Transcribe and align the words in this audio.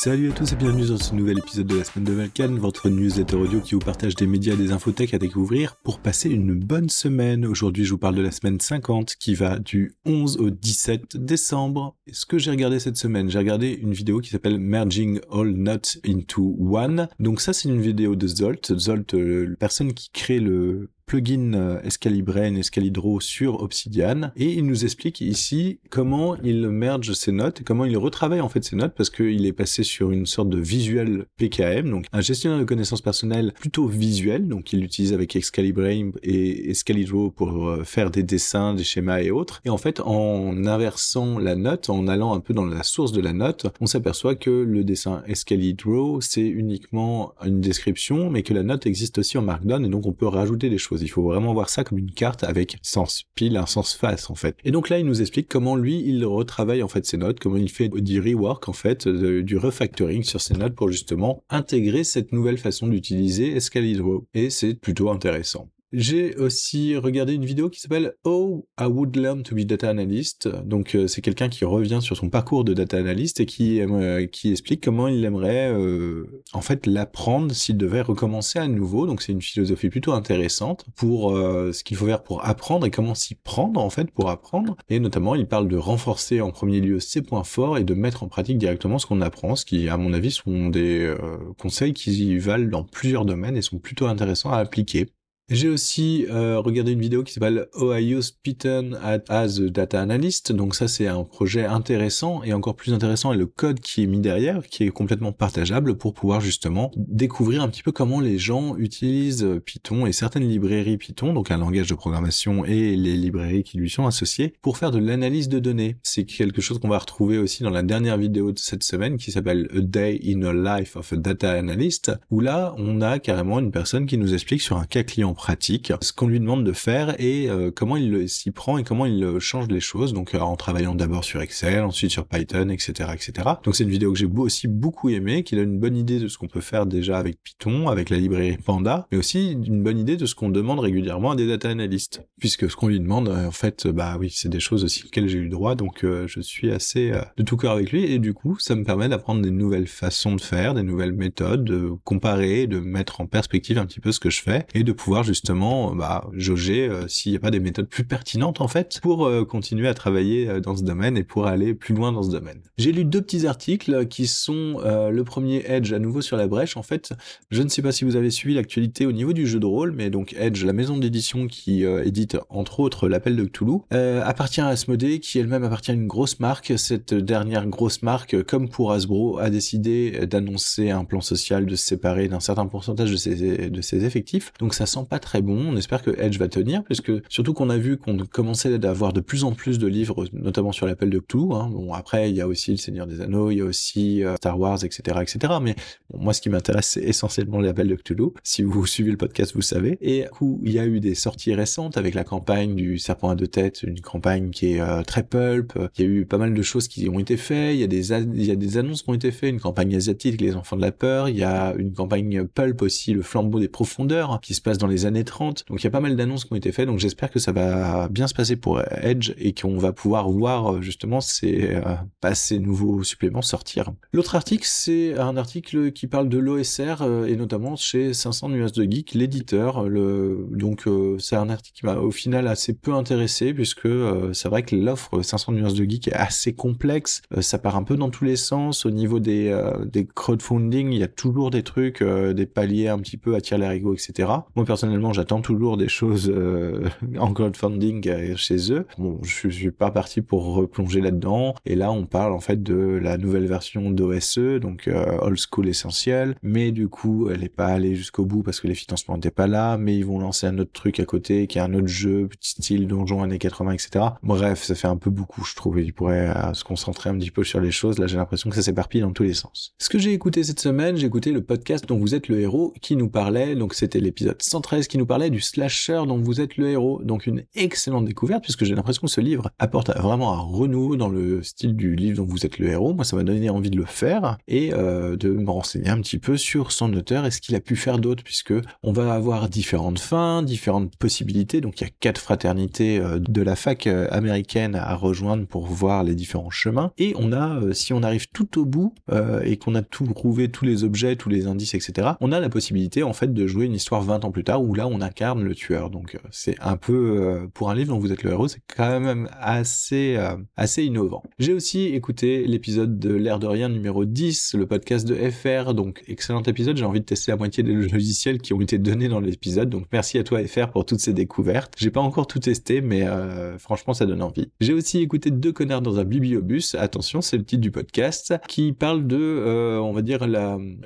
Salut 0.00 0.30
à 0.30 0.32
tous 0.32 0.52
et 0.52 0.54
bienvenue 0.54 0.86
dans 0.86 0.96
ce 0.96 1.12
nouvel 1.12 1.40
épisode 1.40 1.66
de 1.66 1.76
la 1.76 1.82
semaine 1.82 2.04
de 2.04 2.12
Vulcan, 2.12 2.54
votre 2.54 2.88
newsletter 2.88 3.34
audio 3.34 3.60
qui 3.60 3.74
vous 3.74 3.80
partage 3.80 4.14
des 4.14 4.28
médias 4.28 4.54
et 4.54 4.56
des 4.56 4.70
infotech 4.70 5.12
à 5.12 5.18
découvrir 5.18 5.74
pour 5.82 5.98
passer 5.98 6.30
une 6.30 6.54
bonne 6.54 6.88
semaine. 6.88 7.44
Aujourd'hui, 7.44 7.84
je 7.84 7.90
vous 7.90 7.98
parle 7.98 8.14
de 8.14 8.22
la 8.22 8.30
semaine 8.30 8.60
50 8.60 9.16
qui 9.16 9.34
va 9.34 9.58
du 9.58 9.96
11 10.06 10.36
au 10.36 10.50
17 10.50 11.16
décembre. 11.16 11.96
Ce 12.12 12.26
que 12.26 12.38
j'ai 12.38 12.52
regardé 12.52 12.78
cette 12.78 12.96
semaine, 12.96 13.28
j'ai 13.28 13.38
regardé 13.38 13.72
une 13.72 13.92
vidéo 13.92 14.20
qui 14.20 14.30
s'appelle 14.30 14.60
Merging 14.60 15.18
All 15.32 15.48
Nuts 15.48 15.98
into 16.06 16.56
One. 16.60 17.08
Donc 17.18 17.40
ça, 17.40 17.52
c'est 17.52 17.68
une 17.68 17.80
vidéo 17.80 18.14
de 18.14 18.28
Zolt. 18.28 18.78
Zolt, 18.78 19.14
euh, 19.14 19.46
la 19.48 19.56
personne 19.56 19.94
qui 19.94 20.10
crée 20.12 20.38
le 20.38 20.90
plugin 21.08 21.54
euh, 21.54 21.80
Escalibrain, 21.82 22.54
Escalidro 22.54 23.20
sur 23.20 23.62
Obsidian 23.62 24.30
et 24.36 24.52
il 24.52 24.66
nous 24.66 24.84
explique 24.84 25.20
ici 25.20 25.80
comment 25.90 26.36
il 26.44 26.68
merge 26.68 27.12
ses 27.14 27.32
notes 27.32 27.62
comment 27.64 27.86
il 27.86 27.96
retravaille 27.96 28.40
en 28.40 28.48
fait 28.48 28.62
ses 28.62 28.76
notes 28.76 28.94
parce 28.94 29.10
qu'il 29.10 29.46
est 29.46 29.52
passé 29.52 29.82
sur 29.82 30.10
une 30.10 30.26
sorte 30.26 30.50
de 30.50 30.58
visuel 30.58 31.26
PKM, 31.38 31.90
donc 31.90 32.06
un 32.12 32.20
gestionnaire 32.20 32.58
de 32.58 32.64
connaissances 32.64 33.00
personnelles 33.00 33.52
plutôt 33.58 33.86
visuel, 33.86 34.48
donc 34.48 34.72
il 34.72 34.80
l'utilise 34.80 35.12
avec 35.12 35.34
Excalibrain 35.34 36.12
et 36.22 36.70
Escalidro 36.70 37.30
pour 37.30 37.68
euh, 37.68 37.84
faire 37.84 38.10
des 38.10 38.22
dessins, 38.22 38.74
des 38.74 38.84
schémas 38.84 39.20
et 39.20 39.30
autres. 39.30 39.60
Et 39.64 39.70
en 39.70 39.78
fait, 39.78 40.00
en 40.00 40.66
inversant 40.66 41.38
la 41.38 41.56
note, 41.56 41.90
en 41.90 42.08
allant 42.08 42.34
un 42.34 42.40
peu 42.40 42.54
dans 42.54 42.66
la 42.66 42.82
source 42.82 43.12
de 43.12 43.20
la 43.20 43.32
note, 43.32 43.66
on 43.80 43.86
s'aperçoit 43.86 44.34
que 44.34 44.50
le 44.50 44.84
dessin 44.84 45.22
Escalidro, 45.26 46.20
c'est 46.20 46.46
uniquement 46.46 47.32
une 47.44 47.60
description, 47.60 48.30
mais 48.30 48.42
que 48.42 48.54
la 48.54 48.62
note 48.62 48.86
existe 48.86 49.18
aussi 49.18 49.38
en 49.38 49.42
Markdown 49.42 49.84
et 49.84 49.88
donc 49.88 50.06
on 50.06 50.12
peut 50.12 50.26
rajouter 50.26 50.70
des 50.70 50.78
choses. 50.78 50.97
Il 51.02 51.08
faut 51.08 51.22
vraiment 51.22 51.52
voir 51.54 51.68
ça 51.68 51.84
comme 51.84 51.98
une 51.98 52.12
carte 52.12 52.44
avec 52.44 52.78
sens 52.82 53.24
pile, 53.34 53.56
un 53.56 53.66
sens 53.66 53.94
face 53.94 54.30
en 54.30 54.34
fait. 54.34 54.56
Et 54.64 54.70
donc 54.70 54.88
là, 54.88 54.98
il 54.98 55.06
nous 55.06 55.20
explique 55.20 55.48
comment 55.48 55.76
lui, 55.76 56.02
il 56.04 56.24
retravaille 56.24 56.82
en 56.82 56.88
fait 56.88 57.06
ses 57.06 57.16
notes, 57.16 57.40
comment 57.40 57.56
il 57.56 57.70
fait 57.70 57.88
du 57.88 58.20
rework 58.20 58.68
en 58.68 58.72
fait, 58.72 59.08
du 59.08 59.56
refactoring 59.56 60.22
sur 60.22 60.40
ses 60.40 60.54
notes 60.54 60.74
pour 60.74 60.90
justement 60.90 61.42
intégrer 61.50 62.04
cette 62.04 62.32
nouvelle 62.32 62.58
façon 62.58 62.88
d'utiliser 62.88 63.56
Escalidro. 63.56 64.26
Et 64.34 64.50
c'est 64.50 64.74
plutôt 64.74 65.10
intéressant. 65.10 65.68
J'ai 65.90 66.36
aussi 66.36 66.98
regardé 66.98 67.32
une 67.32 67.46
vidéo 67.46 67.70
qui 67.70 67.80
s'appelle 67.80 68.12
Oh, 68.22 68.66
I 68.78 68.84
Would 68.84 69.16
Learn 69.16 69.42
to 69.42 69.54
Be 69.54 69.60
Data 69.60 69.88
Analyst. 69.88 70.46
Donc 70.66 70.94
euh, 70.94 71.06
c'est 71.06 71.22
quelqu'un 71.22 71.48
qui 71.48 71.64
revient 71.64 72.00
sur 72.02 72.14
son 72.14 72.28
parcours 72.28 72.62
de 72.62 72.74
data 72.74 72.98
analyst 72.98 73.40
et 73.40 73.46
qui 73.46 73.80
euh, 73.80 74.26
qui 74.26 74.50
explique 74.50 74.84
comment 74.84 75.08
il 75.08 75.24
aimerait 75.24 75.72
euh, 75.72 76.42
en 76.52 76.60
fait 76.60 76.86
l'apprendre 76.86 77.54
s'il 77.54 77.78
devait 77.78 78.02
recommencer 78.02 78.58
à 78.58 78.68
nouveau. 78.68 79.06
Donc 79.06 79.22
c'est 79.22 79.32
une 79.32 79.40
philosophie 79.40 79.88
plutôt 79.88 80.12
intéressante 80.12 80.84
pour 80.94 81.30
ce 81.30 81.82
qu'il 81.84 81.96
faut 81.96 82.04
faire 82.04 82.22
pour 82.22 82.44
apprendre 82.44 82.84
et 82.84 82.90
comment 82.90 83.14
s'y 83.14 83.34
prendre 83.34 83.80
en 83.80 83.88
fait 83.88 84.10
pour 84.10 84.28
apprendre. 84.28 84.76
Et 84.90 85.00
notamment 85.00 85.34
il 85.36 85.46
parle 85.46 85.68
de 85.68 85.76
renforcer 85.78 86.42
en 86.42 86.50
premier 86.50 86.82
lieu 86.82 87.00
ses 87.00 87.22
points 87.22 87.44
forts 87.44 87.78
et 87.78 87.84
de 87.84 87.94
mettre 87.94 88.24
en 88.24 88.28
pratique 88.28 88.58
directement 88.58 88.98
ce 88.98 89.06
qu'on 89.06 89.22
apprend, 89.22 89.56
ce 89.56 89.64
qui 89.64 89.88
à 89.88 89.96
mon 89.96 90.12
avis 90.12 90.32
sont 90.32 90.68
des 90.68 91.14
conseils 91.56 91.94
qui 91.94 92.36
valent 92.36 92.68
dans 92.68 92.84
plusieurs 92.84 93.24
domaines 93.24 93.56
et 93.56 93.62
sont 93.62 93.78
plutôt 93.78 94.06
intéressants 94.06 94.50
à 94.50 94.58
appliquer. 94.58 95.06
J'ai 95.50 95.70
aussi 95.70 96.26
euh, 96.28 96.58
regardé 96.58 96.92
une 96.92 97.00
vidéo 97.00 97.22
qui 97.22 97.32
s'appelle 97.32 97.68
Ohio 97.74 98.20
Python 98.42 98.92
as 99.02 99.58
a 99.58 99.68
Data 99.70 99.98
Analyst. 99.98 100.52
Donc 100.52 100.74
ça 100.74 100.88
c'est 100.88 101.06
un 101.06 101.24
projet 101.24 101.64
intéressant 101.64 102.42
et 102.44 102.52
encore 102.52 102.76
plus 102.76 102.92
intéressant 102.92 103.32
est 103.32 103.38
le 103.38 103.46
code 103.46 103.80
qui 103.80 104.02
est 104.02 104.06
mis 104.06 104.20
derrière, 104.20 104.66
qui 104.66 104.84
est 104.84 104.90
complètement 104.90 105.32
partageable 105.32 105.96
pour 105.96 106.12
pouvoir 106.12 106.42
justement 106.42 106.90
découvrir 106.98 107.62
un 107.62 107.68
petit 107.68 107.82
peu 107.82 107.92
comment 107.92 108.20
les 108.20 108.36
gens 108.36 108.76
utilisent 108.76 109.46
Python 109.64 110.04
et 110.04 110.12
certaines 110.12 110.46
librairies 110.46 110.98
Python, 110.98 111.32
donc 111.32 111.50
un 111.50 111.56
langage 111.56 111.86
de 111.86 111.94
programmation 111.94 112.66
et 112.66 112.94
les 112.94 113.16
librairies 113.16 113.62
qui 113.62 113.78
lui 113.78 113.88
sont 113.88 114.06
associées, 114.06 114.52
pour 114.60 114.76
faire 114.76 114.90
de 114.90 114.98
l'analyse 114.98 115.48
de 115.48 115.60
données. 115.60 115.96
C'est 116.02 116.24
quelque 116.24 116.60
chose 116.60 116.78
qu'on 116.78 116.88
va 116.88 116.98
retrouver 116.98 117.38
aussi 117.38 117.62
dans 117.62 117.70
la 117.70 117.82
dernière 117.82 118.18
vidéo 118.18 118.52
de 118.52 118.58
cette 118.58 118.82
semaine 118.82 119.16
qui 119.16 119.32
s'appelle 119.32 119.66
A 119.74 119.80
Day 119.80 120.20
in 120.26 120.42
a 120.42 120.78
Life 120.78 120.94
of 120.96 121.10
a 121.10 121.16
Data 121.16 121.52
Analyst, 121.52 122.12
où 122.30 122.40
là 122.40 122.74
on 122.76 123.00
a 123.00 123.18
carrément 123.18 123.60
une 123.60 123.70
personne 123.70 124.04
qui 124.04 124.18
nous 124.18 124.34
explique 124.34 124.60
sur 124.60 124.76
un 124.76 124.84
cas 124.84 125.04
client 125.04 125.32
pratique, 125.38 125.92
ce 126.02 126.12
qu'on 126.12 126.26
lui 126.26 126.40
demande 126.40 126.64
de 126.64 126.72
faire 126.72 127.14
et 127.20 127.48
euh, 127.48 127.70
comment 127.70 127.96
il 127.96 128.28
s'y 128.28 128.50
prend 128.50 128.76
et 128.76 128.82
comment 128.82 129.06
il 129.06 129.22
euh, 129.22 129.38
change 129.38 129.68
les 129.68 129.78
choses. 129.78 130.12
Donc 130.12 130.34
euh, 130.34 130.40
en 130.40 130.56
travaillant 130.56 130.96
d'abord 130.96 131.22
sur 131.22 131.40
Excel, 131.40 131.84
ensuite 131.84 132.10
sur 132.10 132.26
Python, 132.26 132.68
etc., 132.70 133.10
etc. 133.14 133.48
Donc 133.62 133.76
c'est 133.76 133.84
une 133.84 133.90
vidéo 133.90 134.12
que 134.12 134.18
j'ai 134.18 134.26
aussi 134.26 134.66
beaucoup 134.66 135.08
aimé, 135.10 135.44
qui 135.44 135.54
donne 135.54 135.74
une 135.74 135.78
bonne 135.78 135.96
idée 135.96 136.18
de 136.18 136.26
ce 136.26 136.38
qu'on 136.38 136.48
peut 136.48 136.60
faire 136.60 136.86
déjà 136.86 137.18
avec 137.18 137.40
Python, 137.42 137.88
avec 137.88 138.10
la 138.10 138.16
librairie 138.16 138.58
Panda, 138.58 139.06
mais 139.12 139.18
aussi 139.18 139.52
une 139.52 139.82
bonne 139.84 139.98
idée 139.98 140.16
de 140.16 140.26
ce 140.26 140.34
qu'on 140.34 140.48
demande 140.50 140.80
régulièrement 140.80 141.30
à 141.30 141.36
des 141.36 141.46
data 141.46 141.70
analysts, 141.70 142.20
puisque 142.40 142.68
ce 142.68 142.74
qu'on 142.74 142.88
lui 142.88 142.98
demande, 142.98 143.28
en 143.28 143.52
fait, 143.52 143.86
bah 143.86 144.16
oui, 144.18 144.32
c'est 144.34 144.48
des 144.48 144.60
choses 144.60 144.82
aussi 144.82 145.04
auxquelles 145.06 145.28
j'ai 145.28 145.38
eu 145.38 145.48
droit, 145.48 145.76
donc 145.76 146.04
je 146.04 146.40
suis 146.40 146.72
assez 146.72 147.12
de 147.36 147.42
tout 147.44 147.56
cœur 147.56 147.72
avec 147.72 147.92
lui 147.92 148.04
et 148.04 148.18
du 148.18 148.34
coup, 148.34 148.58
ça 148.58 148.74
me 148.74 148.82
permet 148.82 149.08
d'apprendre 149.08 149.40
des 149.40 149.52
nouvelles 149.52 149.86
façons 149.86 150.34
de 150.34 150.40
faire, 150.40 150.74
des 150.74 150.82
nouvelles 150.82 151.12
méthodes, 151.12 151.64
de 151.64 151.92
comparer, 152.02 152.66
de 152.66 152.80
mettre 152.80 153.20
en 153.20 153.26
perspective 153.26 153.78
un 153.78 153.86
petit 153.86 154.00
peu 154.00 154.10
ce 154.10 154.18
que 154.18 154.30
je 154.30 154.42
fais 154.42 154.66
et 154.74 154.82
de 154.82 154.92
pouvoir 154.92 155.27
justement 155.28 155.94
bah, 155.94 156.26
jauger 156.32 156.88
euh, 156.88 157.06
s'il 157.06 157.32
n'y 157.32 157.36
a 157.36 157.40
pas 157.40 157.50
des 157.50 157.60
méthodes 157.60 157.88
plus 157.88 158.04
pertinentes 158.04 158.60
en 158.60 158.68
fait 158.68 158.98
pour 159.02 159.26
euh, 159.26 159.44
continuer 159.44 159.86
à 159.86 159.94
travailler 159.94 160.48
euh, 160.48 160.60
dans 160.60 160.76
ce 160.76 160.82
domaine 160.82 161.16
et 161.16 161.22
pour 161.22 161.46
aller 161.46 161.74
plus 161.74 161.94
loin 161.94 162.12
dans 162.12 162.22
ce 162.22 162.30
domaine. 162.30 162.60
J'ai 162.78 162.92
lu 162.92 163.04
deux 163.04 163.20
petits 163.20 163.46
articles 163.46 164.06
qui 164.06 164.26
sont 164.26 164.80
le 164.84 165.22
premier 165.22 165.64
Edge 165.66 165.92
à 165.92 165.98
nouveau 165.98 166.20
sur 166.20 166.36
la 166.36 166.46
brèche. 166.46 166.76
En 166.76 166.82
fait, 166.82 167.12
je 167.50 167.62
ne 167.62 167.68
sais 167.68 167.82
pas 167.82 167.92
si 167.92 168.04
vous 168.04 168.16
avez 168.16 168.30
suivi 168.30 168.54
l'actualité 168.54 169.04
au 169.04 169.12
niveau 169.12 169.32
du 169.32 169.46
jeu 169.46 169.58
de 169.58 169.66
rôle, 169.66 169.92
mais 169.92 170.10
donc 170.10 170.34
Edge, 170.38 170.64
la 170.64 170.72
maison 170.72 170.96
d'édition 170.96 171.46
qui 171.46 171.82
édite 171.82 172.36
entre 172.48 172.80
autres 172.80 173.08
l'appel 173.08 173.36
de 173.36 173.44
Cthulhu, 173.44 173.80
appartient 173.90 174.60
à 174.60 174.68
Asmodée 174.68 175.18
qui 175.18 175.38
elle-même 175.38 175.64
appartient 175.64 175.90
à 175.90 175.94
une 175.94 176.06
grosse 176.06 176.38
marque. 176.40 176.72
Cette 176.76 177.14
dernière 177.14 177.66
grosse 177.66 178.02
marque, 178.02 178.42
comme 178.44 178.68
pour 178.68 178.92
Hasbro, 178.92 179.38
a 179.38 179.50
décidé 179.50 180.26
d'annoncer 180.26 180.90
un 180.90 181.04
plan 181.04 181.20
social 181.20 181.66
de 181.66 181.76
se 181.76 181.84
séparer 181.84 182.28
d'un 182.28 182.40
certain 182.40 182.66
pourcentage 182.66 183.10
de 183.10 183.16
ses, 183.16 183.70
de 183.70 183.80
ses 183.80 184.04
effectifs. 184.04 184.52
Donc 184.60 184.74
ça 184.74 184.86
sent 184.86 185.06
pas 185.08 185.17
très 185.18 185.42
bon. 185.42 185.72
On 185.72 185.76
espère 185.76 186.02
que 186.02 186.10
Edge 186.18 186.38
va 186.38 186.48
tenir, 186.48 186.84
puisque 186.84 187.12
surtout 187.28 187.52
qu'on 187.52 187.70
a 187.70 187.78
vu 187.78 187.96
qu'on 187.96 188.16
commençait 188.18 188.78
d'avoir 188.78 189.12
de 189.12 189.20
plus 189.20 189.44
en 189.44 189.52
plus 189.52 189.78
de 189.78 189.86
livres, 189.86 190.26
notamment 190.32 190.72
sur 190.72 190.86
l'appel 190.86 191.10
de 191.10 191.18
Cthulhu. 191.18 191.52
Hein. 191.52 191.68
Bon, 191.72 191.92
après, 191.92 192.30
il 192.30 192.36
y 192.36 192.40
a 192.40 192.48
aussi 192.48 192.72
Le 192.72 192.76
Seigneur 192.76 193.06
des 193.06 193.20
Anneaux, 193.20 193.50
il 193.50 193.58
y 193.58 193.60
a 193.60 193.64
aussi 193.64 194.24
euh, 194.24 194.36
Star 194.36 194.58
Wars, 194.58 194.84
etc., 194.84 195.18
etc. 195.20 195.54
Mais 195.62 195.74
moi, 196.14 196.32
ce 196.32 196.40
qui 196.40 196.50
m'intéresse, 196.50 196.88
c'est 196.88 197.02
essentiellement 197.02 197.60
l'appel 197.60 197.88
de 197.88 197.94
Cthulhu. 197.94 198.30
Si 198.42 198.62
vous 198.62 198.86
suivez 198.98 199.10
le 199.10 199.16
podcast, 199.16 199.52
vous 199.54 199.62
savez. 199.62 199.98
Et 200.00 200.22
du 200.22 200.28
coup, 200.30 200.60
il 200.64 200.72
y 200.72 200.78
a 200.78 200.86
eu 200.86 201.00
des 201.00 201.14
sorties 201.14 201.54
récentes 201.54 201.96
avec 201.96 202.14
la 202.14 202.24
campagne 202.24 202.74
du 202.74 202.98
Serpent 202.98 203.30
à 203.30 203.34
deux 203.34 203.48
têtes, 203.48 203.82
une 203.82 204.00
campagne 204.00 204.50
qui 204.50 204.74
est 204.74 204.80
euh, 204.80 205.02
très 205.02 205.22
pulp. 205.22 205.72
Il 205.96 206.04
y 206.04 206.06
a 206.06 206.10
eu 206.10 206.26
pas 206.26 206.38
mal 206.38 206.54
de 206.54 206.62
choses 206.62 206.88
qui 206.88 207.08
ont 207.08 207.18
été 207.18 207.36
faites. 207.36 207.74
Il 207.74 207.80
y 207.80 208.50
a 208.50 208.56
des 208.56 208.78
annonces 208.78 209.02
qui 209.02 209.10
ont 209.10 209.14
été 209.14 209.30
faites. 209.30 209.50
Une 209.50 209.60
campagne 209.60 209.94
asiatique, 209.94 210.40
les 210.40 210.54
enfants 210.54 210.76
de 210.76 210.82
la 210.82 210.92
peur. 210.92 211.28
Il 211.28 211.36
y 211.36 211.44
a 211.44 211.74
une 211.76 211.92
campagne 211.92 212.46
pulp 212.46 212.82
aussi, 212.82 213.12
le 213.12 213.22
flambeau 213.22 213.60
des 213.60 213.68
profondeurs, 213.68 214.40
qui 214.40 214.54
se 214.54 214.60
passe 214.60 214.78
dans 214.78 214.86
les 214.86 215.06
années 215.08 215.24
30. 215.24 215.64
Donc 215.68 215.80
il 215.80 215.84
y 215.84 215.86
a 215.88 215.90
pas 215.90 216.00
mal 216.00 216.14
d'annonces 216.14 216.44
qui 216.44 216.52
ont 216.52 216.56
été 216.56 216.70
faites, 216.72 216.86
donc 216.86 216.98
j'espère 216.98 217.30
que 217.30 217.38
ça 217.38 217.52
va 217.52 218.08
bien 218.08 218.28
se 218.28 218.34
passer 218.34 218.56
pour 218.56 218.80
Edge 219.02 219.32
et 219.38 219.52
qu'on 219.52 219.78
va 219.78 219.92
pouvoir 219.92 220.28
voir 220.30 220.74
euh, 220.74 220.82
justement 220.82 221.20
ces, 221.20 221.74
euh, 221.74 221.80
bah, 222.22 222.34
ces 222.34 222.58
nouveaux 222.58 223.02
suppléments 223.02 223.42
sortir. 223.42 223.92
L'autre 224.12 224.36
article, 224.36 224.64
c'est 224.66 225.18
un 225.18 225.36
article 225.36 225.92
qui 225.92 226.06
parle 226.06 226.28
de 226.28 226.38
l'OSR 226.38 227.02
euh, 227.02 227.26
et 227.26 227.36
notamment 227.36 227.76
chez 227.76 228.12
500 228.12 228.50
nuances 228.50 228.72
de 228.72 228.84
geek, 228.84 229.14
l'éditeur. 229.14 229.88
Donc 229.88 230.88
c'est 231.18 231.36
un 231.36 231.48
article 231.48 231.78
qui 231.78 231.86
m'a 231.86 231.96
au 231.96 232.10
final 232.10 232.46
assez 232.46 232.74
peu 232.74 232.92
intéressé 232.92 233.54
puisque 233.54 233.88
c'est 234.32 234.48
vrai 234.48 234.62
que 234.62 234.76
l'offre 234.76 235.22
500 235.22 235.52
nuances 235.52 235.74
de 235.74 235.84
geek 235.84 236.08
est 236.08 236.12
assez 236.12 236.52
complexe, 236.52 237.22
ça 237.40 237.58
part 237.58 237.76
un 237.76 237.82
peu 237.82 237.96
dans 237.96 238.10
tous 238.10 238.24
les 238.24 238.36
sens. 238.36 238.84
Au 238.84 238.90
niveau 238.90 239.18
des, 239.18 239.56
des 239.86 240.06
crowdfunding, 240.06 240.92
il 240.92 240.98
y 240.98 241.02
a 241.02 241.08
toujours 241.08 241.50
des 241.50 241.62
trucs, 241.62 242.02
des 242.02 242.46
paliers 242.46 242.88
un 242.88 242.98
petit 242.98 243.16
peu 243.16 243.34
à 243.34 243.40
tirer 243.40 243.58
les 243.58 243.78
etc. 243.78 244.28
Moi 244.54 244.64
personnellement 244.64 244.97
j'attends 245.12 245.40
toujours 245.40 245.76
des 245.76 245.88
choses 245.88 246.30
euh, 246.34 246.88
en 247.18 247.32
crowdfunding 247.32 248.08
euh, 248.08 248.36
chez 248.36 248.72
eux. 248.72 248.86
Bon, 248.98 249.18
je, 249.22 249.48
suis 249.48 249.70
pas 249.70 249.90
parti 249.90 250.20
pour 250.20 250.54
replonger 250.54 251.00
là-dedans. 251.00 251.54
Et 251.66 251.74
là, 251.74 251.90
on 251.90 252.06
parle 252.06 252.32
en 252.32 252.40
fait 252.40 252.62
de 252.62 252.74
la 252.74 253.16
nouvelle 253.16 253.46
version 253.46 253.90
d'OSE, 253.90 254.60
donc 254.60 254.88
euh, 254.88 255.18
Old 255.20 255.38
School 255.38 255.68
Essentiel. 255.68 256.36
Mais 256.42 256.72
du 256.72 256.88
coup, 256.88 257.28
elle 257.30 257.44
est 257.44 257.48
pas 257.48 257.66
allée 257.66 257.94
jusqu'au 257.94 258.24
bout 258.24 258.42
parce 258.42 258.60
que 258.60 258.68
les 258.68 258.74
financements 258.74 259.14
n'étaient 259.14 259.30
pas 259.30 259.46
là. 259.46 259.78
Mais 259.78 259.96
ils 259.96 260.04
vont 260.04 260.18
lancer 260.18 260.46
un 260.46 260.58
autre 260.58 260.72
truc 260.72 261.00
à 261.00 261.04
côté, 261.04 261.46
qui 261.46 261.58
est 261.58 261.62
un 261.62 261.74
autre 261.74 261.88
jeu, 261.88 262.28
style 262.40 262.86
donjon 262.86 263.22
années 263.22 263.38
80, 263.38 263.72
etc. 263.72 264.04
Bref, 264.22 264.62
ça 264.62 264.74
fait 264.74 264.88
un 264.88 264.96
peu 264.96 265.10
beaucoup, 265.10 265.44
je 265.44 265.54
trouve. 265.54 265.80
Ils 265.80 265.92
pourraient 265.92 266.32
se 266.54 266.64
concentrer 266.64 267.10
un 267.10 267.18
petit 267.18 267.30
peu 267.30 267.44
sur 267.44 267.60
les 267.60 267.70
choses. 267.70 267.98
Là, 267.98 268.06
j'ai 268.06 268.16
l'impression 268.16 268.50
que 268.50 268.56
ça 268.56 268.62
s'éparpille 268.62 269.00
dans 269.00 269.12
tous 269.12 269.22
les 269.22 269.34
sens. 269.34 269.74
Ce 269.78 269.88
que 269.88 269.98
j'ai 269.98 270.12
écouté 270.12 270.44
cette 270.44 270.60
semaine, 270.60 270.96
j'ai 270.96 271.06
écouté 271.06 271.32
le 271.32 271.42
podcast 271.42 271.86
dont 271.86 271.98
vous 271.98 272.14
êtes 272.14 272.28
le 272.28 272.40
héros, 272.40 272.74
qui 272.80 272.96
nous 272.96 273.08
parlait. 273.08 273.54
Donc, 273.54 273.74
c'était 273.74 274.00
l'épisode 274.00 274.40
113 274.40 274.77
13 274.78 274.86
qui 274.86 274.98
nous 274.98 275.06
parlait 275.06 275.30
du 275.30 275.40
slasher 275.40 276.02
dont 276.06 276.18
vous 276.18 276.40
êtes 276.40 276.56
le 276.56 276.68
héros. 276.68 277.00
Donc 277.02 277.26
une 277.26 277.42
excellente 277.56 278.04
découverte 278.04 278.44
puisque 278.44 278.64
j'ai 278.64 278.76
l'impression 278.76 279.02
que 279.02 279.10
ce 279.10 279.20
livre 279.20 279.50
apporte 279.58 279.90
vraiment 279.96 280.32
un 280.34 280.40
renouveau 280.40 280.94
dans 280.94 281.08
le 281.08 281.42
style 281.42 281.74
du 281.74 281.96
livre 281.96 282.18
dont 282.18 282.26
vous 282.26 282.46
êtes 282.46 282.58
le 282.58 282.68
héros. 282.68 282.94
Moi, 282.94 283.04
ça 283.04 283.16
m'a 283.16 283.24
donné 283.24 283.50
envie 283.50 283.70
de 283.70 283.76
le 283.76 283.86
faire 283.86 284.38
et 284.46 284.72
euh, 284.72 285.16
de 285.16 285.30
me 285.30 285.50
renseigner 285.50 285.88
un 285.88 286.00
petit 286.00 286.18
peu 286.18 286.36
sur 286.36 286.70
son 286.70 286.92
auteur 286.92 287.26
et 287.26 287.32
ce 287.32 287.40
qu'il 287.40 287.56
a 287.56 287.60
pu 287.60 287.74
faire 287.74 287.98
d'autre 287.98 288.22
puisque 288.22 288.54
on 288.84 288.92
va 288.92 289.12
avoir 289.12 289.48
différentes 289.48 289.98
fins, 289.98 290.42
différentes 290.42 290.94
possibilités. 290.96 291.60
Donc 291.60 291.80
il 291.80 291.84
y 291.84 291.86
a 291.86 291.90
quatre 291.98 292.20
fraternités 292.20 293.00
euh, 293.00 293.18
de 293.18 293.42
la 293.42 293.56
fac 293.56 293.86
euh, 293.88 294.06
américaine 294.12 294.76
à 294.76 294.94
rejoindre 294.94 295.46
pour 295.46 295.66
voir 295.66 296.04
les 296.04 296.14
différents 296.14 296.50
chemins. 296.50 296.92
Et 296.98 297.14
on 297.16 297.32
a, 297.32 297.60
si 297.72 297.92
on 297.92 298.04
arrive 298.04 298.28
tout 298.32 298.60
au 298.60 298.64
bout 298.64 298.94
et 299.42 299.56
qu'on 299.56 299.74
a 299.74 299.82
tout 299.82 300.06
trouvé, 300.06 300.50
tous 300.50 300.64
les 300.64 300.84
objets, 300.84 301.16
tous 301.16 301.28
les 301.28 301.46
indices, 301.46 301.74
etc., 301.74 302.10
on 302.20 302.32
a 302.32 302.40
la 302.40 302.48
possibilité 302.48 303.02
en 303.02 303.12
fait 303.12 303.32
de 303.32 303.46
jouer 303.46 303.66
une 303.66 303.74
histoire 303.74 304.02
20 304.02 304.24
ans 304.24 304.30
plus 304.30 304.44
tard 304.44 304.62
où 304.62 304.67
là 304.74 304.86
on 304.86 305.00
incarne 305.00 305.42
le 305.42 305.54
tueur. 305.54 305.90
Donc 305.90 306.18
c'est 306.30 306.56
un 306.60 306.76
peu 306.76 307.48
pour 307.54 307.70
un 307.70 307.74
livre 307.74 307.94
dont 307.94 307.98
vous 307.98 308.12
êtes 308.12 308.22
le 308.22 308.30
héros, 308.30 308.48
c'est 308.48 308.62
quand 308.74 309.00
même 309.00 309.28
assez 309.40 310.18
assez 310.56 310.84
innovant. 310.84 311.22
J'ai 311.38 311.52
aussi 311.52 311.86
écouté 311.86 312.46
l'épisode 312.46 312.98
de 312.98 313.12
l'air 313.12 313.38
de 313.38 313.46
rien 313.46 313.68
numéro 313.68 314.04
10, 314.04 314.54
le 314.54 314.66
podcast 314.66 315.06
de 315.06 315.14
FR, 315.14 315.74
donc 315.74 316.02
excellent 316.08 316.42
épisode, 316.42 316.76
j'ai 316.76 316.84
envie 316.84 317.00
de 317.00 317.04
tester 317.04 317.32
la 317.32 317.36
moitié 317.36 317.62
des 317.62 317.72
logiciels 317.72 318.38
qui 318.38 318.52
ont 318.52 318.60
été 318.60 318.78
donnés 318.78 319.08
dans 319.08 319.20
l'épisode, 319.20 319.70
donc 319.70 319.86
merci 319.92 320.18
à 320.18 320.24
toi 320.24 320.40
FR 320.46 320.68
pour 320.68 320.84
toutes 320.84 321.00
ces 321.00 321.12
découvertes. 321.12 321.74
J'ai 321.76 321.90
pas 321.90 322.00
encore 322.00 322.26
tout 322.26 322.38
testé, 322.38 322.80
mais 322.80 323.06
euh, 323.06 323.58
franchement 323.58 323.94
ça 323.94 324.06
donne 324.06 324.22
envie. 324.22 324.50
J'ai 324.60 324.72
aussi 324.72 324.98
écouté 324.98 325.30
Deux 325.30 325.52
connards 325.52 325.82
dans 325.82 325.98
un 325.98 326.04
bibliobus, 326.04 326.74
attention 326.74 327.20
c'est 327.20 327.36
le 327.36 327.44
titre 327.44 327.60
du 327.60 327.70
podcast, 327.70 328.34
qui 328.48 328.72
parle 328.72 329.06
de, 329.06 329.16
euh, 329.18 329.80
on 329.80 329.92
va 329.92 330.02
dire, 330.02 330.26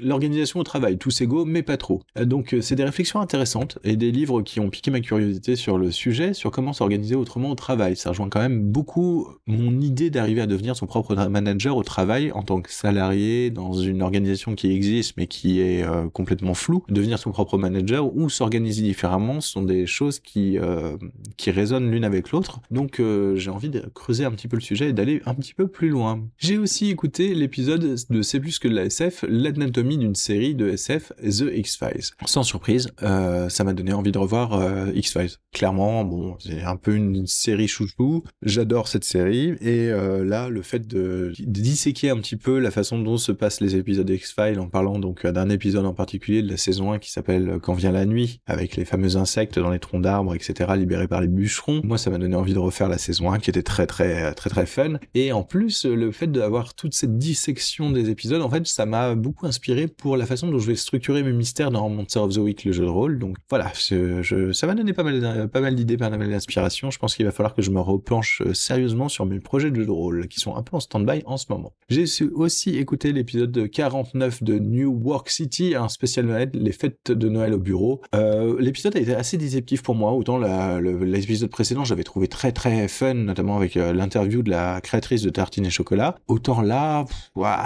l'organisation 0.01 0.61
au 0.61 0.65
travail, 0.65 0.99
tous 0.99 1.21
égaux, 1.21 1.45
mais 1.45 1.63
pas 1.63 1.77
trop. 1.77 2.03
Euh, 2.19 2.25
donc 2.25 2.57
c'est 2.61 2.75
des 2.75 2.85
réflexions 2.85 3.21
intéressantes 3.21 3.72
et 3.85 3.97
des 3.97 4.13
livres 4.13 4.43
qui 4.43 4.61
ont 4.61 4.71
piqué 4.71 4.91
ma 4.91 5.01
curiosité 5.01 5.57
sur 5.57 5.79
le 5.79 5.91
sujet, 5.91 6.35
sur 6.35 6.51
comment 6.51 6.73
s'organiser 6.73 7.15
autrement 7.15 7.51
au 7.51 7.55
travail. 7.55 7.97
Ça 7.97 8.11
rejoint 8.11 8.29
quand 8.29 8.41
même 8.41 8.63
beaucoup 8.63 9.29
mon 9.47 9.81
idée 9.81 10.11
d'arriver 10.11 10.41
à 10.41 10.47
devenir 10.47 10.77
son 10.77 10.87
propre 10.87 11.15
manager 11.15 11.77
au 11.77 11.83
travail 11.83 12.33
en 12.33 12.43
tant 12.43 12.61
que 12.61 12.73
salarié 12.73 13.51
dans 13.51 13.73
une 13.73 14.03
organisation 14.03 14.55
qui 14.55 14.71
existe 14.73 15.17
mais 15.17 15.27
qui 15.27 15.61
est 15.61 15.85
euh, 15.85 16.09
complètement 16.09 16.55
floue, 16.55 16.85
devenir 16.89 17.19
son 17.19 17.31
propre 17.31 17.59
manager 17.59 18.15
ou 18.15 18.29
s'organiser 18.29 18.83
différemment 18.83 19.41
sont 19.41 19.63
des 19.63 19.87
choses 19.87 20.21
qui 20.21 20.59
euh, 20.59 20.97
qui 21.37 21.51
résonnent 21.51 21.91
l'une 21.91 22.05
avec 22.05 22.31
l'autre. 22.31 22.61
Donc 22.71 23.01
euh, 23.01 23.37
j'ai 23.37 23.51
envie 23.51 23.71
de 23.71 23.81
creuser 23.95 24.25
un 24.25 24.31
petit 24.31 24.49
peu 24.49 24.57
le 24.57 24.63
sujet 24.63 24.91
et 24.91 24.93
d'aller 24.93 25.23
un 25.27 25.35
petit 25.35 25.55
peu 25.55 25.67
plus 25.67 25.89
loin. 25.89 26.21
J'ai 26.39 26.59
aussi 26.59 26.91
écouté 26.91 27.35
l'épisode 27.35 27.97
de 28.09 28.23
C'est 28.23 28.41
plus 28.41 28.59
que 28.59 28.69
de 28.69 28.75
la 28.75 28.85
SF, 28.85 29.25
l'anatomie 29.29 29.99
d'une 29.99 30.15
série 30.15 30.55
de 30.55 30.69
SF 30.69 31.13
The 31.23 31.45
X-Files. 31.55 32.15
Sans 32.27 32.43
surprise, 32.43 32.93
ça 32.99 33.62
m'a 33.65 33.73
donné 33.73 33.93
envie 33.93 34.13
de 34.13 34.19
revoir 34.19 34.61
X-Files. 34.95 35.37
Clairement, 35.53 36.05
bon, 36.05 36.37
c'est 36.39 36.63
un 36.63 36.77
peu 36.77 36.95
une 36.95 37.27
série 37.27 37.69
chouchou. 37.69 38.23
J'adore 38.43 38.89
cette 38.89 39.05
série 39.05 39.55
et 39.61 39.91
là 39.91 40.49
le 40.49 40.63
fait 40.63 40.87
de, 40.87 41.33
disséquer 41.39 42.11
un 42.11 42.17
petit 42.17 42.37
peu 42.37 42.59
la 42.59 42.71
façon 42.71 42.99
dont 42.99 43.17
se 43.17 43.33
passent 43.33 43.61
les 43.61 43.77
épisodes 43.77 44.09
X-Files 44.09 44.59
en 44.59 44.69
parlant 44.69 44.99
donc 44.99 45.27
d'un 45.27 45.49
épisode 45.49 45.87
en 45.87 45.95
particulier 45.95 46.43
de 46.43 46.51
la 46.51 46.57
saison 46.57 46.93
1 46.93 46.99
qui 46.99 47.11
s'appelle 47.11 47.59
Quand 47.63 47.75
vient 47.75 47.93
la 47.93 48.05
nuit, 48.05 48.41
avec 48.47 48.77
les 48.77 48.85
fameux 48.85 49.17
insectes 49.17 49.59
dans 49.59 49.71
les 49.71 49.79
troncs 49.79 50.03
d'arbres, 50.03 50.35
etc., 50.35 50.73
libérés 50.77 51.09
par 51.09 51.21
les 51.21 51.29
bûcherons. 51.29 51.81
Moi, 51.85 51.99
ça 51.99 52.11
m'a 52.11 52.19
donné 52.19 52.37
envie 52.37 52.55
de 52.55 52.59
refaire 52.59 52.89
la 52.89 52.99
saison 52.99 53.31
1 53.31 53.39
qui 53.39 53.51
était 53.51 53.63
très 53.63 53.87
très 53.87 54.35
très 54.35 54.51
très 54.51 54.67
fun. 54.67 54.95
Et 55.15 55.33
en 55.33 55.43
plus, 55.43 55.85
le 55.85 56.13
fait 56.13 56.31
d'avoir 56.31 56.75
toute 56.75 56.95
cette 56.95 57.19
dissection 57.19 57.91
des 57.91 58.11
épisodes, 58.11 58.43
en 58.43 58.51
fait, 58.51 58.67
ça 58.67 58.87
m'a 58.87 59.15
beaucoup 59.15 59.47
inspiré 59.47 59.87
pour 59.89 60.17
la 60.17 60.27
façon 60.27 60.49
dont 60.49 60.59
je 60.59 60.67
vais 60.67 60.77
structurer 60.77 61.23
mes 61.23 61.33
mystères 61.33 61.71
dans 61.71 61.89
Monster 61.89 62.21
of 62.21 62.35
the 62.35 62.39
Week, 62.39 62.65
le 62.65 62.73
jeu 62.73 62.85
de 62.85 62.91
rôle. 62.91 63.19
Donc 63.19 63.37
voilà, 63.53 63.71
ça 63.75 64.67
m'a 64.67 64.75
donné 64.75 64.95
pas 64.95 65.03
mal, 65.03 65.75
d'idées, 65.75 65.99
pas 65.99 66.09
mal 66.09 66.31
d'inspiration. 66.31 66.91
Je 66.91 66.99
pense 66.99 67.15
qu'il 67.15 67.27
va 67.27 67.33
falloir 67.33 67.55
que 67.55 67.61
je 67.61 67.71
me 67.71 67.81
replanche 67.81 68.43
sérieusement 68.55 69.11
sur 69.11 69.27
mes 69.27 69.41
projets 69.41 69.71
de 69.71 69.77
jeu 69.77 69.85
de 69.85 69.91
rôle 69.91 70.27
qui 70.29 70.41
sont 70.41 70.57
un 70.57 70.63
peu 70.63 70.75
en 70.75 70.81
stand-by 70.81 71.23
en 71.27 71.37
ce 71.37 71.45
moment. 71.51 71.75
J'ai 71.91 72.07
aussi 72.33 72.79
écouté 72.79 73.13
l'épisode 73.13 73.69
49 73.71 74.43
de 74.43 74.59
New 74.59 74.99
Work 75.05 75.29
City, 75.29 75.75
un 75.75 75.91
spécial 75.91 76.25
Noël, 76.25 76.49
les 76.55 76.73
fêtes 76.73 77.13
de 77.13 77.29
Noël 77.29 77.53
au 77.53 77.59
bureau. 77.59 78.01
Euh, 78.15 78.57
l'épisode 78.59 78.97
a 78.97 79.01
été 79.01 79.15
assez 79.15 79.37
déceptif 79.37 79.83
pour 79.83 79.97
moi, 79.97 80.13
autant 80.13 80.39
l'épisode 80.81 81.51
précédent 81.51 81.85
j'avais 81.85 82.05
trouvé 82.05 82.29
très 82.29 82.53
très 82.53 82.89
fun, 82.89 83.13
notamment 83.13 83.59
avec 83.59 83.77
euh, 83.77 83.93
l'interview 83.93 84.43
de 84.43 84.49
la 84.49 84.81
créatrice 84.81 85.21
de 85.21 85.29
Tartine 85.29 85.67
et 85.67 85.71
Chocolat. 85.71 86.15
Autant 86.27 86.63
là, 86.63 87.05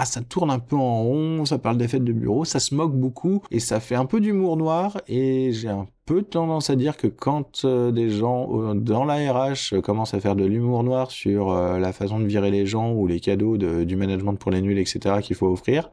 ça 0.03 0.19
tourne 0.19 0.51
un 0.51 0.59
peu 0.59 0.75
en 0.75 1.03
rond, 1.03 1.45
ça 1.45 1.59
parle 1.59 1.77
des 1.77 1.87
fêtes 1.87 2.03
de 2.03 2.11
bureau, 2.11 2.43
ça 2.43 2.59
se 2.59 2.75
moque 2.75 2.93
beaucoup 2.93 3.41
et 3.51 3.61
ça 3.61 3.79
fait 3.79 3.95
un 3.95 4.05
peu 4.05 4.19
d'humour 4.19 4.57
noir 4.57 4.99
et 5.07 5.53
j'ai 5.53 5.76
un 5.77 5.96
peu 6.07 6.23
tendance 6.23 6.69
à 6.69 6.77
dire 6.77 6.95
que 6.95 7.07
quand 7.07 7.65
euh, 7.65 7.91
des 7.91 8.09
gens 8.09 8.49
euh, 8.53 8.73
dans 8.73 9.03
la 9.03 9.15
RH 9.15 9.73
euh, 9.73 9.81
commencent 9.81 10.13
à 10.13 10.21
faire 10.21 10.37
de 10.37 10.45
l'humour 10.45 10.83
noir 10.85 11.11
sur 11.11 11.53
la 11.53 11.91
façon 11.91 12.19
de 12.19 12.25
virer 12.25 12.49
les 12.49 12.65
gens 12.65 12.93
ou 12.93 13.07
les 13.07 13.19
cadeaux 13.19 13.57
du 13.57 13.95
management 13.97 14.35
pour 14.35 14.51
les 14.51 14.61
nuls, 14.61 14.79
etc. 14.79 15.17
qu'il 15.21 15.35
faut 15.35 15.47
offrir, 15.47 15.91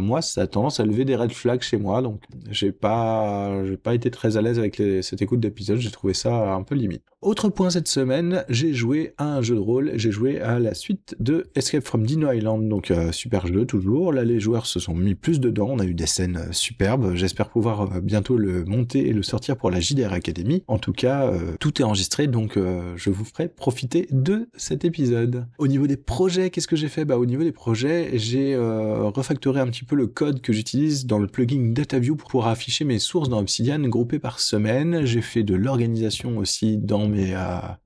moi 0.00 0.22
ça 0.22 0.42
a 0.42 0.46
tendance 0.48 0.80
à 0.80 0.84
lever 0.84 1.04
des 1.04 1.14
red 1.14 1.30
flags 1.30 1.62
chez 1.62 1.76
moi, 1.76 2.02
donc 2.02 2.20
j'ai 2.50 2.72
pas 2.72 3.64
j'ai 3.64 3.76
pas 3.76 3.94
été 3.94 4.10
très 4.10 4.36
à 4.36 4.42
l'aise 4.42 4.58
avec 4.58 4.82
cette 5.02 5.22
écoute 5.22 5.38
d'épisode, 5.38 5.78
j'ai 5.78 5.90
trouvé 5.90 6.14
ça 6.14 6.52
un 6.54 6.62
peu 6.62 6.74
limite. 6.74 7.02
Autre 7.22 7.48
point 7.48 7.70
cette 7.70 7.88
semaine, 7.88 8.44
j'ai 8.50 8.74
joué 8.74 9.14
à 9.16 9.36
un 9.36 9.40
jeu 9.40 9.54
de 9.54 9.60
rôle, 9.60 9.92
j'ai 9.94 10.10
joué 10.10 10.40
à 10.40 10.58
la 10.58 10.74
suite 10.74 11.16
de 11.20 11.46
Escape 11.54 11.84
from 11.84 12.04
Dino 12.04 12.30
Island, 12.30 12.68
donc 12.68 12.92
super 13.12 13.46
jeu 13.46 13.64
toujours. 13.64 14.12
Là 14.12 14.24
les 14.24 14.40
joueurs 14.40 14.66
se 14.66 14.80
sont 14.80 14.94
mis 14.94 15.14
plus 15.14 15.40
dedans, 15.40 15.68
on 15.70 15.78
a 15.78 15.84
eu 15.84 15.94
des 15.94 16.06
scènes 16.06 16.48
superbes, 16.50 17.14
j'espère 17.14 17.48
pouvoir 17.48 18.00
bientôt 18.02 18.36
le 18.36 18.64
monter 18.64 19.08
et 19.08 19.12
le 19.12 19.22
sortir 19.22 19.43
pour 19.54 19.70
la 19.70 19.80
JDR 19.80 20.12
Academy. 20.12 20.62
En 20.66 20.78
tout 20.78 20.92
cas, 20.92 21.26
euh, 21.26 21.56
tout 21.60 21.80
est 21.80 21.84
enregistré, 21.84 22.26
donc 22.26 22.56
euh, 22.56 22.94
je 22.96 23.10
vous 23.10 23.24
ferai 23.24 23.48
profiter 23.48 24.08
de 24.10 24.48
cet 24.56 24.84
épisode. 24.84 25.46
Au 25.58 25.66
niveau 25.66 25.86
des 25.86 25.98
projets, 25.98 26.48
qu'est-ce 26.48 26.66
que 26.66 26.76
j'ai 26.76 26.88
fait? 26.88 27.04
Bah 27.04 27.18
au 27.18 27.26
niveau 27.26 27.42
des 27.42 27.52
projets, 27.52 28.12
j'ai 28.14 28.54
euh, 28.54 29.10
refactoré 29.10 29.60
un 29.60 29.66
petit 29.66 29.84
peu 29.84 29.96
le 29.96 30.06
code 30.06 30.40
que 30.40 30.52
j'utilise 30.52 31.04
dans 31.04 31.18
le 31.18 31.26
plugin 31.26 31.72
DataView 31.72 32.16
pour 32.16 32.30
pouvoir 32.30 32.48
afficher 32.48 32.84
mes 32.84 32.98
sources 32.98 33.28
dans 33.28 33.40
Obsidian 33.40 33.80
groupées 33.80 34.18
par 34.18 34.40
semaine. 34.40 35.04
J'ai 35.04 35.20
fait 35.20 35.42
de 35.42 35.54
l'organisation 35.54 36.38
aussi 36.38 36.78
dans 36.78 37.06
mes 37.06 37.34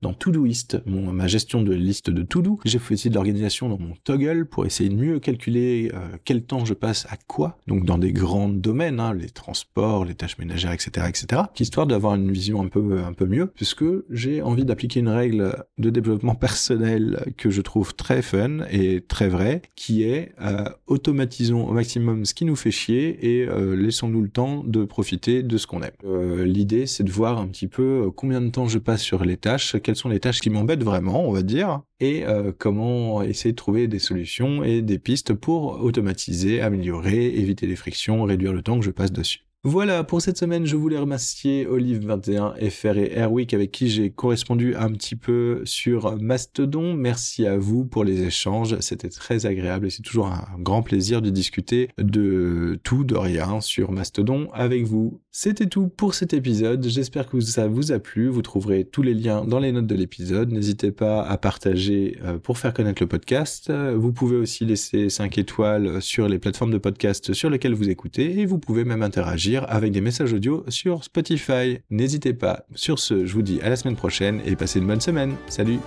dans 0.01 0.13
Todoist, 0.13 0.81
mon, 0.85 1.11
ma 1.11 1.27
gestion 1.27 1.61
de 1.61 1.73
liste 1.73 2.09
de 2.09 2.23
to-do. 2.23 2.59
J'ai 2.63 2.79
fait 2.79 2.93
aussi 2.93 3.09
de 3.09 3.15
l'organisation 3.15 3.67
dans 3.67 3.79
mon 3.79 3.95
Toggle 4.03 4.45
pour 4.45 4.65
essayer 4.65 4.89
de 4.89 4.95
mieux 4.95 5.19
calculer 5.19 5.91
quel 6.23 6.43
temps 6.43 6.63
je 6.63 6.73
passe 6.73 7.05
à 7.09 7.17
quoi. 7.27 7.57
Donc 7.67 7.85
dans 7.85 7.97
des 7.97 8.13
grands 8.13 8.49
domaines, 8.49 8.99
hein, 8.99 9.13
les 9.13 9.29
transports, 9.29 10.05
les 10.05 10.15
tâches 10.15 10.37
ménagères, 10.37 10.71
etc., 10.71 11.07
etc 11.09 11.48
histoire 11.59 11.87
d'avoir 11.87 12.15
une 12.15 12.31
vision 12.31 12.61
un 12.61 12.67
peu 12.67 12.99
un 12.99 13.13
peu 13.13 13.25
mieux, 13.25 13.47
puisque 13.47 13.85
j'ai 14.09 14.41
envie 14.41 14.65
d'appliquer 14.65 14.99
une 14.99 15.09
règle 15.09 15.55
de 15.77 15.89
développement 15.89 16.35
personnel 16.35 17.33
que 17.37 17.49
je 17.49 17.61
trouve 17.61 17.95
très 17.95 18.21
fun 18.21 18.59
et 18.71 19.01
très 19.01 19.29
vraie, 19.29 19.61
qui 19.75 20.03
est 20.03 20.33
euh, 20.41 20.65
automatisons 20.87 21.67
au 21.67 21.71
maximum 21.71 22.25
ce 22.25 22.33
qui 22.33 22.45
nous 22.45 22.55
fait 22.55 22.71
chier 22.71 23.17
et 23.21 23.47
euh, 23.47 23.75
laissons-nous 23.75 24.21
le 24.21 24.29
temps 24.29 24.63
de 24.63 24.85
profiter 24.85 25.43
de 25.43 25.57
ce 25.57 25.67
qu'on 25.67 25.81
aime. 25.81 25.91
Euh, 26.05 26.45
L'idée, 26.45 26.85
c'est 26.85 27.03
de 27.03 27.11
voir 27.11 27.39
un 27.39 27.47
petit 27.47 27.67
peu 27.67 28.09
combien 28.15 28.41
de 28.41 28.49
temps 28.49 28.67
je 28.67 28.79
passe 28.79 29.01
sur 29.01 29.23
les 29.23 29.37
tâches, 29.37 29.75
quelles 29.81 29.95
sont 29.95 30.09
les 30.09 30.19
tâches 30.19 30.41
qui 30.41 30.49
m'embêtent 30.49 30.83
vraiment, 30.83 31.27
on 31.27 31.31
va 31.31 31.43
dire, 31.43 31.81
et 31.99 32.23
comment 32.57 33.21
essayer 33.21 33.51
de 33.51 33.57
trouver 33.57 33.87
des 33.87 33.99
solutions 33.99 34.63
et 34.63 34.81
des 34.81 34.99
pistes 34.99 35.33
pour 35.33 35.83
automatiser, 35.83 36.61
améliorer, 36.61 37.27
éviter 37.27 37.67
les 37.67 37.75
frictions, 37.75 38.23
réduire 38.23 38.53
le 38.53 38.61
temps 38.61 38.79
que 38.79 38.85
je 38.85 38.91
passe 38.91 39.11
dessus. 39.11 39.48
Voilà, 39.65 40.05
pour 40.05 40.21
cette 40.21 40.37
semaine, 40.37 40.65
je 40.65 40.77
voulais 40.77 40.97
remercier 40.97 41.65
Olive21, 41.65 42.53
FR 42.69 42.97
et 42.97 43.11
Airwick 43.11 43.53
avec 43.53 43.71
qui 43.71 43.89
j'ai 43.89 44.09
correspondu 44.09 44.73
un 44.73 44.89
petit 44.93 45.17
peu 45.17 45.63
sur 45.65 46.15
Mastodon. 46.15 46.93
Merci 46.93 47.45
à 47.45 47.57
vous 47.57 47.83
pour 47.83 48.05
les 48.05 48.23
échanges, 48.23 48.79
c'était 48.79 49.09
très 49.09 49.45
agréable 49.45 49.87
et 49.87 49.89
c'est 49.89 50.01
toujours 50.01 50.27
un 50.27 50.47
grand 50.59 50.81
plaisir 50.81 51.21
de 51.21 51.29
discuter 51.29 51.89
de 51.97 52.79
tout, 52.83 53.03
de 53.03 53.17
rien 53.17 53.59
sur 53.59 53.91
Mastodon 53.91 54.47
avec 54.53 54.85
vous. 54.85 55.19
C'était 55.31 55.67
tout 55.67 55.89
pour 55.89 56.13
cet 56.13 56.33
épisode, 56.33 56.87
j'espère 56.87 57.27
que 57.27 57.41
ça 57.41 57.67
vous 57.67 57.91
a 57.91 57.99
plu, 57.99 58.29
vous 58.29 58.41
trouverez 58.41 58.85
tous 58.85 59.01
les 59.01 59.13
liens 59.13 59.43
dans 59.43 59.59
les 59.59 59.73
notes 59.73 59.87
de 59.87 59.95
l'épisode, 59.95 60.53
n'hésitez 60.53 60.93
pas 60.93 61.21
à 61.21 61.37
partager 61.37 62.17
euh, 62.23 62.39
pour 62.39 62.57
faire 62.57 62.73
connaître 62.73 63.03
le 63.03 63.07
podcast. 63.07 63.69
Vous 63.69 64.13
pouvez 64.13 64.37
aussi 64.37 64.63
laisser 64.63 65.09
5 65.09 65.37
étoiles 65.37 66.01
sur 66.01 66.29
les 66.29 66.39
plateformes 66.39 66.71
de 66.71 66.77
podcast 66.77 67.33
sur 67.33 67.49
lesquelles 67.49 67.75
vous 67.75 67.89
écoutez 67.89 68.39
et 68.39 68.45
vous 68.45 68.57
pouvez 68.57 68.85
même 68.85 69.03
interagir 69.03 69.48
avec 69.57 69.91
des 69.91 70.01
messages 70.01 70.33
audio 70.33 70.63
sur 70.67 71.03
Spotify. 71.03 71.79
N'hésitez 71.89 72.33
pas. 72.33 72.65
Sur 72.75 72.99
ce, 72.99 73.25
je 73.25 73.33
vous 73.33 73.41
dis 73.41 73.61
à 73.61 73.69
la 73.69 73.75
semaine 73.75 73.95
prochaine 73.95 74.41
et 74.45 74.55
passez 74.55 74.79
une 74.79 74.87
bonne 74.87 75.01
semaine. 75.01 75.35
Salut 75.47 75.79